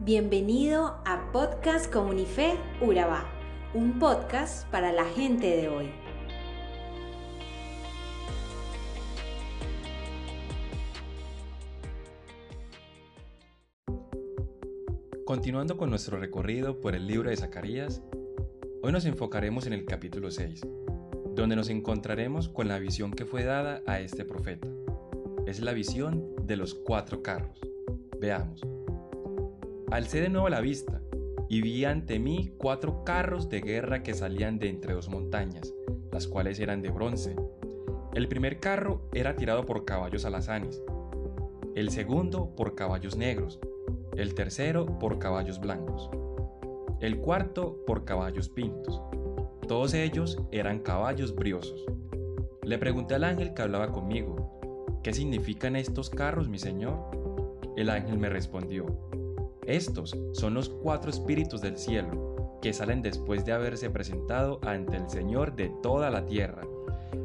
Bienvenido 0.00 1.00
a 1.04 1.32
Podcast 1.32 1.92
Comunife 1.92 2.54
Urabá, 2.80 3.28
un 3.74 3.98
podcast 3.98 4.64
para 4.70 4.92
la 4.92 5.04
gente 5.04 5.56
de 5.56 5.68
hoy. 5.68 5.90
Continuando 15.24 15.76
con 15.76 15.90
nuestro 15.90 16.20
recorrido 16.20 16.80
por 16.80 16.94
el 16.94 17.08
libro 17.08 17.30
de 17.30 17.36
Zacarías, 17.36 18.00
hoy 18.84 18.92
nos 18.92 19.04
enfocaremos 19.04 19.66
en 19.66 19.72
el 19.72 19.84
capítulo 19.84 20.30
6, 20.30 20.60
donde 21.34 21.56
nos 21.56 21.70
encontraremos 21.70 22.48
con 22.48 22.68
la 22.68 22.78
visión 22.78 23.10
que 23.10 23.26
fue 23.26 23.42
dada 23.42 23.82
a 23.84 23.98
este 23.98 24.24
profeta. 24.24 24.68
Es 25.48 25.58
la 25.58 25.72
visión 25.72 26.36
de 26.46 26.56
los 26.56 26.74
cuatro 26.74 27.20
carros. 27.20 27.58
Veamos. 28.20 28.77
Alcé 29.90 30.20
de 30.20 30.28
nuevo 30.28 30.50
la 30.50 30.60
vista 30.60 31.00
y 31.48 31.62
vi 31.62 31.86
ante 31.86 32.18
mí 32.18 32.52
cuatro 32.58 33.04
carros 33.04 33.48
de 33.48 33.62
guerra 33.62 34.02
que 34.02 34.12
salían 34.12 34.58
de 34.58 34.68
entre 34.68 34.92
dos 34.92 35.08
montañas, 35.08 35.72
las 36.12 36.26
cuales 36.26 36.60
eran 36.60 36.82
de 36.82 36.90
bronce. 36.90 37.36
El 38.12 38.28
primer 38.28 38.60
carro 38.60 39.08
era 39.14 39.34
tirado 39.34 39.64
por 39.64 39.86
caballos 39.86 40.26
alazanes, 40.26 40.82
el 41.74 41.88
segundo 41.88 42.54
por 42.54 42.74
caballos 42.74 43.16
negros, 43.16 43.60
el 44.14 44.34
tercero 44.34 44.98
por 44.98 45.18
caballos 45.18 45.58
blancos, 45.58 46.10
el 47.00 47.18
cuarto 47.18 47.82
por 47.86 48.04
caballos 48.04 48.50
pintos. 48.50 49.00
Todos 49.66 49.94
ellos 49.94 50.38
eran 50.50 50.80
caballos 50.80 51.34
briosos. 51.34 51.86
Le 52.62 52.76
pregunté 52.76 53.14
al 53.14 53.24
ángel 53.24 53.54
que 53.54 53.62
hablaba 53.62 53.90
conmigo, 53.90 55.00
¿qué 55.02 55.14
significan 55.14 55.76
estos 55.76 56.10
carros, 56.10 56.50
mi 56.50 56.58
señor? 56.58 56.98
El 57.76 57.88
ángel 57.88 58.18
me 58.18 58.28
respondió, 58.28 59.08
estos 59.68 60.16
son 60.32 60.54
los 60.54 60.70
cuatro 60.70 61.10
espíritus 61.10 61.60
del 61.60 61.76
cielo, 61.76 62.58
que 62.62 62.72
salen 62.72 63.02
después 63.02 63.44
de 63.44 63.52
haberse 63.52 63.90
presentado 63.90 64.60
ante 64.62 64.96
el 64.96 65.10
Señor 65.10 65.54
de 65.56 65.68
toda 65.82 66.08
la 66.08 66.24
tierra. 66.24 66.62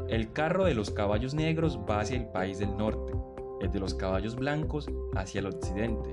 El 0.09 0.33
carro 0.33 0.65
de 0.65 0.73
los 0.73 0.91
caballos 0.91 1.33
negros 1.33 1.79
va 1.89 2.01
hacia 2.01 2.17
el 2.17 2.27
país 2.27 2.59
del 2.59 2.75
norte, 2.75 3.13
el 3.61 3.71
de 3.71 3.79
los 3.79 3.93
caballos 3.93 4.35
blancos 4.35 4.89
hacia 5.15 5.39
el 5.39 5.47
occidente, 5.47 6.11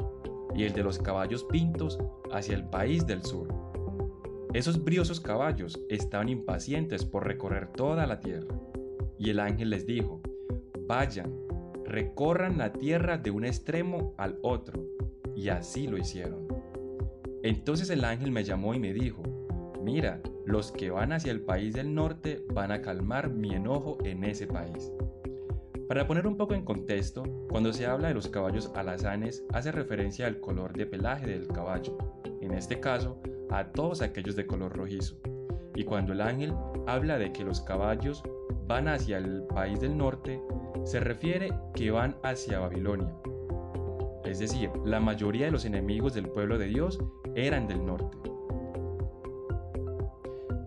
y 0.54 0.62
el 0.62 0.72
de 0.72 0.84
los 0.84 1.00
caballos 1.00 1.42
pintos 1.42 1.98
hacia 2.30 2.54
el 2.54 2.64
país 2.64 3.04
del 3.08 3.24
sur. 3.24 3.48
Esos 4.52 4.84
briosos 4.84 5.18
caballos 5.20 5.80
estaban 5.88 6.28
impacientes 6.28 7.04
por 7.04 7.26
recorrer 7.26 7.72
toda 7.72 8.06
la 8.06 8.20
tierra. 8.20 8.54
Y 9.18 9.30
el 9.30 9.40
ángel 9.40 9.70
les 9.70 9.84
dijo, 9.84 10.20
vayan, 10.86 11.36
recorran 11.84 12.56
la 12.56 12.72
tierra 12.72 13.18
de 13.18 13.32
un 13.32 13.44
extremo 13.44 14.14
al 14.16 14.38
otro, 14.42 14.89
y 15.40 15.48
así 15.48 15.86
lo 15.86 15.96
hicieron. 15.96 16.46
Entonces 17.42 17.88
el 17.88 18.04
ángel 18.04 18.30
me 18.30 18.44
llamó 18.44 18.74
y 18.74 18.78
me 18.78 18.92
dijo, 18.92 19.22
mira, 19.82 20.20
los 20.44 20.70
que 20.70 20.90
van 20.90 21.12
hacia 21.12 21.32
el 21.32 21.40
país 21.40 21.72
del 21.72 21.94
norte 21.94 22.44
van 22.52 22.70
a 22.72 22.82
calmar 22.82 23.30
mi 23.30 23.54
enojo 23.54 23.96
en 24.04 24.24
ese 24.24 24.46
país. 24.46 24.92
Para 25.88 26.06
poner 26.06 26.26
un 26.26 26.36
poco 26.36 26.52
en 26.52 26.64
contexto, 26.64 27.22
cuando 27.48 27.72
se 27.72 27.86
habla 27.86 28.08
de 28.08 28.14
los 28.14 28.28
caballos 28.28 28.70
alazanes 28.74 29.42
hace 29.54 29.72
referencia 29.72 30.26
al 30.26 30.40
color 30.40 30.74
de 30.74 30.84
pelaje 30.84 31.26
del 31.26 31.48
caballo, 31.48 31.96
en 32.42 32.52
este 32.52 32.78
caso 32.78 33.18
a 33.50 33.72
todos 33.72 34.02
aquellos 34.02 34.36
de 34.36 34.46
color 34.46 34.76
rojizo. 34.76 35.16
Y 35.74 35.84
cuando 35.84 36.12
el 36.12 36.20
ángel 36.20 36.52
habla 36.86 37.16
de 37.16 37.32
que 37.32 37.44
los 37.44 37.62
caballos 37.62 38.22
van 38.66 38.88
hacia 38.88 39.16
el 39.16 39.44
país 39.44 39.80
del 39.80 39.96
norte, 39.96 40.38
se 40.84 41.00
refiere 41.00 41.50
que 41.74 41.90
van 41.90 42.16
hacia 42.22 42.60
Babilonia, 42.60 43.10
es 44.30 44.38
decir, 44.38 44.70
la 44.84 45.00
mayoría 45.00 45.46
de 45.46 45.50
los 45.50 45.64
enemigos 45.64 46.14
del 46.14 46.28
pueblo 46.28 46.56
de 46.56 46.68
Dios 46.68 47.00
eran 47.34 47.66
del 47.66 47.84
norte. 47.84 48.16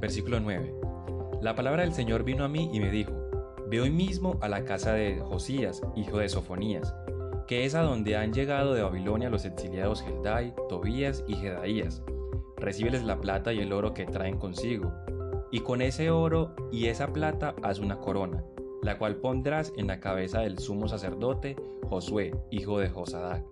Versículo 0.01 0.41
9. 0.41 0.73
La 1.41 1.55
palabra 1.55 1.83
del 1.83 1.93
Señor 1.93 2.23
vino 2.23 2.43
a 2.43 2.49
mí 2.49 2.69
y 2.73 2.79
me 2.81 2.91
dijo, 2.91 3.13
Ve 3.69 3.79
hoy 3.79 3.89
mismo 3.89 4.37
a 4.41 4.49
la 4.49 4.65
casa 4.65 4.93
de 4.93 5.19
Josías, 5.19 5.81
hijo 5.95 6.17
de 6.17 6.27
Sofonías, 6.27 6.93
que 7.47 7.63
es 7.63 7.73
a 7.73 7.81
donde 7.81 8.17
han 8.17 8.33
llegado 8.33 8.73
de 8.73 8.83
Babilonia 8.83 9.29
los 9.29 9.45
exiliados 9.45 10.01
Geldai, 10.01 10.53
Tobías 10.67 11.23
y 11.27 11.35
Jedaías. 11.35 12.03
Recíbeles 12.57 13.03
la 13.03 13.21
plata 13.21 13.53
y 13.53 13.59
el 13.59 13.71
oro 13.71 13.93
que 13.93 14.05
traen 14.05 14.37
consigo, 14.37 14.93
y 15.51 15.61
con 15.61 15.81
ese 15.81 16.11
oro 16.11 16.53
y 16.71 16.87
esa 16.87 17.13
plata 17.13 17.55
haz 17.63 17.79
una 17.79 17.99
corona, 17.99 18.43
la 18.83 18.97
cual 18.97 19.15
pondrás 19.15 19.73
en 19.77 19.87
la 19.87 19.99
cabeza 19.99 20.41
del 20.41 20.59
sumo 20.59 20.87
sacerdote 20.87 21.55
Josué, 21.83 22.35
hijo 22.51 22.79
de 22.79 22.89
Josadac. 22.89 23.43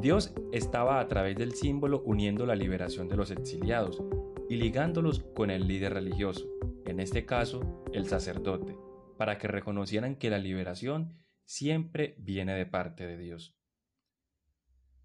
Dios 0.00 0.34
estaba 0.50 0.98
a 0.98 1.06
través 1.06 1.36
del 1.36 1.54
símbolo 1.54 2.02
uniendo 2.04 2.44
la 2.44 2.56
liberación 2.56 3.08
de 3.08 3.16
los 3.16 3.30
exiliados 3.30 4.02
y 4.48 4.56
ligándolos 4.56 5.20
con 5.34 5.50
el 5.50 5.68
líder 5.68 5.94
religioso, 5.94 6.44
en 6.84 6.98
este 6.98 7.24
caso 7.24 7.84
el 7.92 8.06
sacerdote, 8.06 8.76
para 9.16 9.38
que 9.38 9.46
reconocieran 9.46 10.16
que 10.16 10.28
la 10.28 10.38
liberación 10.38 11.14
siempre 11.44 12.16
viene 12.18 12.54
de 12.54 12.66
parte 12.66 13.06
de 13.06 13.16
Dios. 13.16 13.56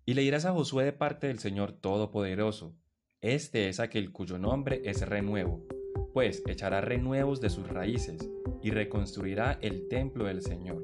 Y 0.04 0.16
le 0.16 0.24
dirás 0.24 0.46
a 0.46 0.54
Josué 0.54 0.84
de 0.84 0.94
parte 0.94 1.28
del 1.28 1.38
Señor 1.38 1.74
Todopoderoso, 1.74 2.76
este 3.22 3.70
es 3.70 3.80
aquel 3.80 4.12
cuyo 4.12 4.40
nombre 4.40 4.82
es 4.86 5.08
renuevo, 5.08 5.64
pues 6.14 6.42
echará 6.48 6.82
renuevos 6.82 7.40
de 7.40 7.50
sus 7.52 7.68
raíces 7.68 8.28
y 8.62 8.72
reconstruirá 8.72 9.60
el 9.62 9.88
templo 9.88 10.26
del 10.26 10.42
Señor. 10.42 10.84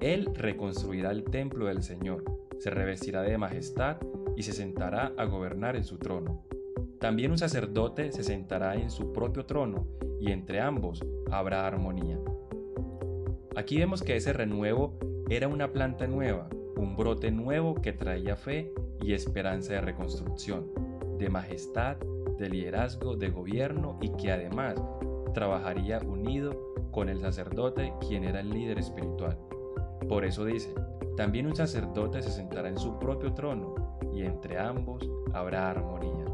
Él 0.00 0.28
reconstruirá 0.34 1.10
el 1.10 1.24
templo 1.24 1.66
del 1.66 1.82
Señor 1.82 2.24
se 2.58 2.70
revestirá 2.70 3.22
de 3.22 3.38
majestad 3.38 3.98
y 4.36 4.42
se 4.42 4.52
sentará 4.52 5.12
a 5.16 5.24
gobernar 5.24 5.76
en 5.76 5.84
su 5.84 5.98
trono. 5.98 6.44
También 6.98 7.30
un 7.30 7.38
sacerdote 7.38 8.12
se 8.12 8.24
sentará 8.24 8.74
en 8.74 8.90
su 8.90 9.12
propio 9.12 9.46
trono 9.46 9.86
y 10.20 10.32
entre 10.32 10.60
ambos 10.60 11.04
habrá 11.30 11.66
armonía. 11.66 12.18
Aquí 13.56 13.78
vemos 13.78 14.02
que 14.02 14.16
ese 14.16 14.32
renuevo 14.32 14.98
era 15.30 15.48
una 15.48 15.72
planta 15.72 16.06
nueva, 16.06 16.48
un 16.76 16.96
brote 16.96 17.30
nuevo 17.30 17.76
que 17.76 17.92
traía 17.92 18.36
fe 18.36 18.72
y 19.00 19.12
esperanza 19.12 19.74
de 19.74 19.80
reconstrucción, 19.80 20.66
de 21.18 21.28
majestad, 21.28 21.96
de 22.38 22.48
liderazgo, 22.48 23.16
de 23.16 23.30
gobierno 23.30 23.98
y 24.00 24.10
que 24.10 24.32
además 24.32 24.80
trabajaría 25.38 26.00
unido 26.00 26.74
con 26.90 27.08
el 27.08 27.20
sacerdote 27.20 27.92
quien 28.00 28.24
era 28.24 28.40
el 28.40 28.50
líder 28.50 28.80
espiritual. 28.80 29.38
Por 30.08 30.24
eso 30.24 30.44
dice, 30.44 30.74
también 31.16 31.46
un 31.46 31.54
sacerdote 31.54 32.22
se 32.22 32.32
sentará 32.32 32.68
en 32.68 32.76
su 32.76 32.98
propio 32.98 33.32
trono, 33.34 33.76
y 34.12 34.22
entre 34.22 34.58
ambos 34.58 35.08
habrá 35.32 35.70
armonía. 35.70 36.26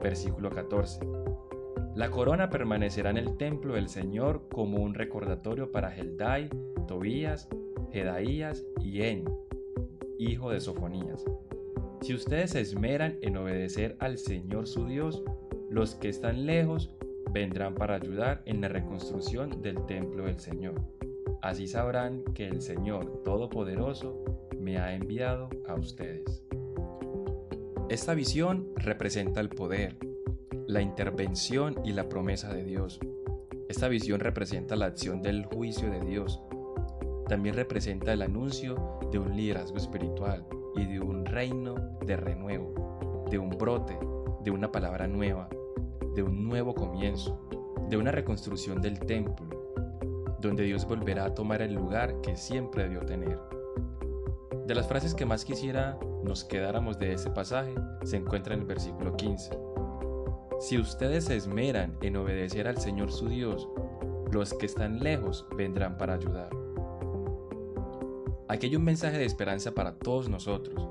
Versículo 0.00 0.50
14. 0.50 1.00
La 1.96 2.12
corona 2.12 2.48
permanecerá 2.48 3.10
en 3.10 3.16
el 3.16 3.36
templo 3.38 3.74
del 3.74 3.88
Señor 3.88 4.44
como 4.48 4.78
un 4.78 4.94
recordatorio 4.94 5.72
para 5.72 5.92
Heldai, 5.92 6.48
Tobías, 6.86 7.48
Jedaías 7.90 8.64
y 8.80 9.02
En, 9.02 9.24
hijo 10.16 10.50
de 10.50 10.60
Sofonías. 10.60 11.24
Si 12.02 12.14
ustedes 12.14 12.52
se 12.52 12.60
esmeran 12.60 13.18
en 13.20 13.36
obedecer 13.36 13.96
al 13.98 14.16
Señor 14.16 14.68
su 14.68 14.86
Dios, 14.86 15.24
los 15.70 15.96
que 15.96 16.08
están 16.08 16.46
lejos 16.46 16.94
vendrán 17.32 17.74
para 17.74 17.96
ayudar 17.96 18.42
en 18.44 18.60
la 18.60 18.68
reconstrucción 18.68 19.62
del 19.62 19.84
templo 19.86 20.24
del 20.24 20.38
Señor. 20.40 20.80
Así 21.42 21.66
sabrán 21.68 22.24
que 22.34 22.46
el 22.46 22.62
Señor 22.62 23.22
Todopoderoso 23.22 24.24
me 24.58 24.78
ha 24.78 24.94
enviado 24.94 25.48
a 25.66 25.74
ustedes. 25.74 26.42
Esta 27.88 28.14
visión 28.14 28.68
representa 28.76 29.40
el 29.40 29.48
poder, 29.48 29.96
la 30.66 30.82
intervención 30.82 31.76
y 31.84 31.92
la 31.92 32.08
promesa 32.08 32.52
de 32.52 32.64
Dios. 32.64 33.00
Esta 33.68 33.88
visión 33.88 34.20
representa 34.20 34.76
la 34.76 34.86
acción 34.86 35.22
del 35.22 35.46
juicio 35.46 35.90
de 35.90 36.00
Dios. 36.00 36.42
También 37.28 37.54
representa 37.54 38.12
el 38.12 38.22
anuncio 38.22 38.98
de 39.10 39.18
un 39.18 39.36
liderazgo 39.36 39.76
espiritual 39.76 40.44
y 40.74 40.84
de 40.86 41.00
un 41.00 41.24
reino 41.24 41.74
de 42.04 42.16
renuevo, 42.16 43.26
de 43.30 43.38
un 43.38 43.50
brote, 43.50 43.98
de 44.42 44.50
una 44.50 44.72
palabra 44.72 45.06
nueva, 45.06 45.48
de 46.18 46.24
un 46.24 46.48
nuevo 46.48 46.74
comienzo, 46.74 47.38
de 47.88 47.96
una 47.96 48.10
reconstrucción 48.10 48.82
del 48.82 48.98
templo, 48.98 49.46
donde 50.40 50.64
Dios 50.64 50.84
volverá 50.84 51.26
a 51.26 51.34
tomar 51.36 51.62
el 51.62 51.74
lugar 51.74 52.20
que 52.22 52.36
siempre 52.36 52.82
debió 52.82 53.02
tener. 53.02 53.38
De 54.66 54.74
las 54.74 54.88
frases 54.88 55.14
que 55.14 55.24
más 55.24 55.44
quisiera 55.44 55.96
nos 56.24 56.42
quedáramos 56.42 56.98
de 56.98 57.12
ese 57.12 57.30
pasaje 57.30 57.72
se 58.02 58.16
encuentra 58.16 58.54
en 58.54 58.62
el 58.62 58.66
versículo 58.66 59.16
15. 59.16 59.56
Si 60.58 60.76
ustedes 60.76 61.26
se 61.26 61.36
esmeran 61.36 61.96
en 62.00 62.16
obedecer 62.16 62.66
al 62.66 62.78
Señor 62.78 63.12
su 63.12 63.28
Dios, 63.28 63.68
los 64.32 64.54
que 64.54 64.66
están 64.66 64.98
lejos 64.98 65.46
vendrán 65.56 65.98
para 65.98 66.14
ayudar. 66.14 66.50
Aquí 68.48 68.66
hay 68.66 68.74
un 68.74 68.82
mensaje 68.82 69.18
de 69.18 69.24
esperanza 69.24 69.70
para 69.70 69.94
todos 69.94 70.28
nosotros. 70.28 70.88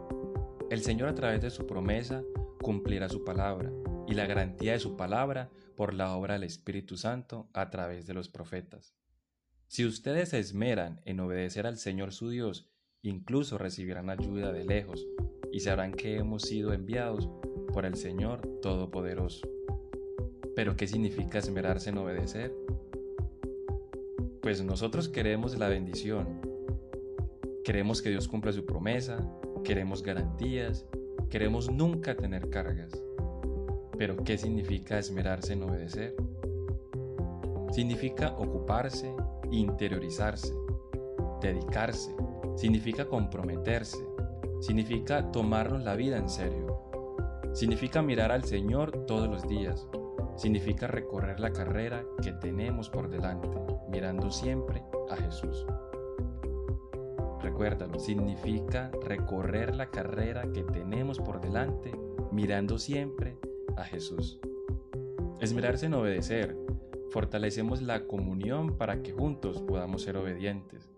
El 0.70 0.84
Señor 0.84 1.10
a 1.10 1.16
través 1.16 1.42
de 1.42 1.50
su 1.50 1.68
promesa 1.68 2.24
cumplirá 2.62 3.10
su 3.10 3.26
palabra 3.26 3.70
y 4.08 4.14
la 4.14 4.26
garantía 4.26 4.74
de 4.74 4.80
su 4.80 4.96
palabra 4.96 5.50
por 5.76 5.94
la 5.94 6.16
obra 6.16 6.36
del 6.36 6.44
Espíritu 6.44 6.98
Santo 6.98 7.50
a 7.54 7.70
través 7.70 8.08
de 8.08 8.14
los 8.14 8.30
profetas. 8.30 8.96
Si 9.68 9.86
ustedes 9.86 10.30
se 10.30 10.40
esmeran 10.40 11.02
en 11.06 11.20
obedecer 11.20 11.68
al 11.68 11.78
Señor 11.78 12.14
su 12.14 12.30
Dios, 12.30 12.70
incluso 13.02 13.58
recibirán 13.58 14.10
ayuda 14.10 14.52
de 14.54 14.64
lejos, 14.64 15.06
y 15.52 15.60
sabrán 15.60 15.92
que 15.92 16.18
hemos 16.18 16.44
sido 16.44 16.74
enviados 16.74 17.30
por 17.74 17.86
el 17.86 17.96
Señor 17.96 18.42
Todopoderoso. 18.62 19.48
Pero 20.56 20.76
¿qué 20.76 20.88
significa 20.88 21.38
esmerarse 21.38 21.90
en 21.90 21.98
obedecer? 21.98 22.54
Pues 24.42 24.64
nosotros 24.64 25.10
queremos 25.10 25.58
la 25.58 25.68
bendición. 25.68 26.42
Queremos 27.64 28.02
que 28.02 28.10
Dios 28.10 28.28
cumpla 28.28 28.54
su 28.54 28.66
promesa, 28.66 29.20
queremos 29.64 30.02
garantías, 30.02 30.86
queremos 31.30 31.70
nunca 31.70 32.16
tener 32.16 32.50
cargas. 32.50 32.92
Pero 33.98 34.16
¿qué 34.24 34.38
significa 34.38 35.00
esmerarse 35.00 35.54
en 35.54 35.64
obedecer? 35.64 36.16
Significa 37.72 38.36
ocuparse, 38.38 39.12
interiorizarse, 39.52 40.54
dedicarse, 41.42 42.16
significa 42.56 43.08
comprometerse, 43.08 43.98
significa 44.62 45.32
tomarnos 45.32 45.84
la 45.84 45.96
vida 45.96 46.18
en 46.18 46.30
serio, 46.30 46.80
significa 47.54 48.02
mirar 48.04 48.32
al 48.32 48.44
Señor 48.44 49.06
todos 49.06 49.28
los 49.28 49.48
días, 49.48 49.88
significa 50.36 50.86
recorrer 50.86 51.40
la 51.40 51.52
carrera 51.52 52.04
que 52.22 52.34
tenemos 52.34 52.90
por 52.90 53.10
delante, 53.10 53.50
mirando 53.90 54.30
siempre 54.32 54.84
a 55.10 55.16
Jesús. 55.16 55.66
Recuérdalo, 57.42 57.98
significa 58.00 58.92
recorrer 59.04 59.76
la 59.76 59.88
carrera 59.88 60.44
que 60.54 60.64
tenemos 60.64 61.18
por 61.20 61.42
delante, 61.42 61.92
mirando 62.32 62.78
siempre 62.78 63.38
a 63.78 63.84
Jesús. 63.84 64.40
Esmerarse 65.40 65.86
en 65.86 65.94
obedecer, 65.94 66.58
fortalecemos 67.12 67.82
la 67.82 68.06
comunión 68.06 68.78
para 68.78 69.02
que 69.02 69.14
juntos 69.14 69.62
podamos 69.62 70.02
ser 70.02 70.18
obedientes. 70.18 70.90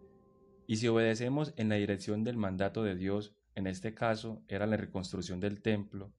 Y 0.66 0.78
si 0.78 0.88
obedecemos 0.88 1.54
en 1.58 1.70
la 1.70 1.76
dirección 1.76 2.24
del 2.24 2.38
mandato 2.38 2.84
de 2.84 2.96
Dios, 2.96 3.36
en 3.56 3.68
este 3.68 3.94
caso 3.94 4.42
era 4.48 4.66
la 4.66 4.78
reconstrucción 4.78 5.40
del 5.40 5.62
templo, 5.62 6.12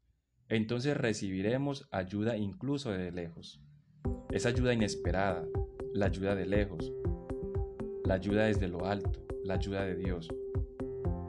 entonces 0.49 0.97
recibiremos 0.97 1.89
ayuda 1.91 2.37
incluso 2.37 2.91
de 2.91 3.13
lejos. 3.13 3.61
Esa 4.31 4.49
ayuda 4.49 4.75
inesperada, 4.75 5.47
la 5.95 6.07
ayuda 6.07 6.35
de 6.35 6.47
lejos, 6.47 6.93
la 8.05 8.15
ayuda 8.15 8.47
desde 8.47 8.69
lo 8.69 8.85
alto, 8.87 9.25
la 9.45 9.55
ayuda 9.55 9.85
de 9.85 9.95
Dios. 9.95 10.29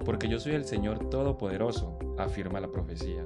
Porque 0.03 0.27
yo 0.27 0.39
soy 0.39 0.53
el 0.53 0.65
Señor 0.65 1.09
Todopoderoso, 1.09 1.99
afirma 2.17 2.59
la 2.59 2.71
profecía. 2.71 3.23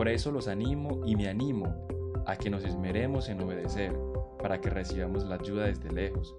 Por 0.00 0.08
eso 0.08 0.32
los 0.32 0.48
animo 0.48 1.02
y 1.04 1.14
me 1.14 1.28
animo 1.28 1.86
a 2.24 2.34
que 2.34 2.48
nos 2.48 2.64
esmeremos 2.64 3.28
en 3.28 3.38
obedecer, 3.42 3.92
para 4.42 4.58
que 4.58 4.70
recibamos 4.70 5.26
la 5.26 5.34
ayuda 5.34 5.66
desde 5.66 5.92
lejos, 5.92 6.34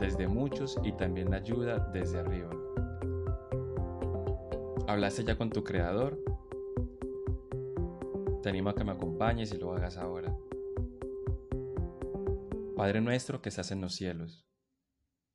desde 0.00 0.26
muchos 0.26 0.80
y 0.82 0.92
también 0.92 1.30
la 1.30 1.36
ayuda 1.36 1.90
desde 1.92 2.20
arriba. 2.20 2.48
¿Hablaste 4.88 5.24
ya 5.24 5.36
con 5.36 5.50
tu 5.50 5.62
Creador? 5.62 6.18
Te 8.42 8.48
animo 8.48 8.70
a 8.70 8.74
que 8.74 8.84
me 8.84 8.92
acompañes 8.92 9.52
y 9.52 9.58
lo 9.58 9.74
hagas 9.74 9.98
ahora. 9.98 10.34
Padre 12.78 13.02
nuestro 13.02 13.42
que 13.42 13.50
estás 13.50 13.72
en 13.72 13.82
los 13.82 13.94
cielos, 13.94 14.46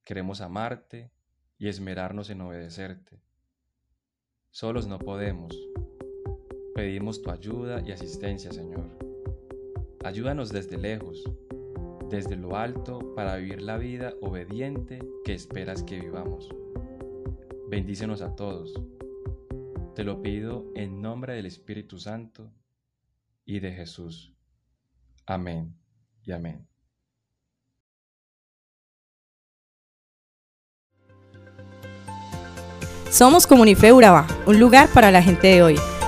queremos 0.04 0.42
amarte 0.42 1.12
y 1.60 1.68
esmerarnos 1.68 2.32
en 2.32 2.42
obedecerte. 2.42 3.22
Solos 4.50 4.88
no 4.88 4.98
podemos. 4.98 5.56
Pedimos 6.78 7.24
tu 7.24 7.32
ayuda 7.32 7.82
y 7.84 7.92
asistencia, 7.92 8.52
Señor. 8.52 8.84
Ayúdanos 10.04 10.52
desde 10.52 10.78
lejos, 10.78 11.24
desde 12.08 12.36
lo 12.36 12.56
alto, 12.56 13.16
para 13.16 13.38
vivir 13.38 13.64
la 13.64 13.80
vida 13.80 14.14
obediente 14.22 15.00
que 15.26 15.34
esperas 15.34 15.82
que 15.82 16.00
vivamos. 16.00 16.54
Bendícenos 17.68 18.22
a 18.22 18.36
todos. 18.36 18.80
Te 19.96 20.04
lo 20.04 20.22
pido 20.22 20.68
en 20.76 21.02
nombre 21.02 21.34
del 21.34 21.48
Espíritu 21.48 21.98
Santo 21.98 22.54
y 23.44 23.60
de 23.60 23.72
Jesús. 23.72 24.36
Amén 25.26 25.74
y 26.22 26.32
amén. 26.32 26.68
Somos 33.10 33.48
Comunife 33.48 33.92
Urabá, 33.92 34.28
un 34.46 34.60
lugar 34.60 34.90
para 34.94 35.10
la 35.10 35.24
gente 35.24 35.48
de 35.48 35.64
hoy. 35.64 35.76